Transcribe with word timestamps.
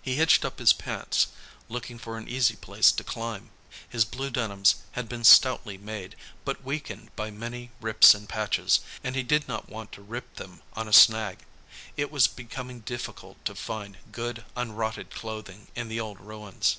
He 0.00 0.14
hitched 0.14 0.44
up 0.44 0.60
his 0.60 0.72
pants, 0.72 1.26
looking 1.68 1.98
for 1.98 2.16
an 2.16 2.28
easy 2.28 2.54
place 2.54 2.92
to 2.92 3.02
climb. 3.02 3.50
His 3.88 4.04
blue 4.04 4.30
denims 4.30 4.76
had 4.92 5.08
been 5.08 5.24
stoutly 5.24 5.76
made, 5.76 6.14
but 6.44 6.62
weakened 6.62 7.10
by 7.16 7.32
many 7.32 7.72
rips 7.80 8.14
and 8.14 8.28
patches, 8.28 8.78
and 9.02 9.16
he 9.16 9.24
did 9.24 9.48
not 9.48 9.68
want 9.68 9.90
to 9.98 10.00
rip 10.00 10.32
them 10.36 10.62
on 10.74 10.86
a 10.86 10.92
snag. 10.92 11.38
It 11.96 12.12
was 12.12 12.28
becoming 12.28 12.82
difficult 12.82 13.44
to 13.46 13.56
find 13.56 13.96
good, 14.12 14.44
unrotted 14.56 15.10
clothing 15.10 15.66
in 15.74 15.88
the 15.88 15.98
old 15.98 16.20
ruins. 16.20 16.76